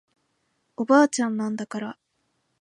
[0.77, 1.97] おばあちゃんなんだから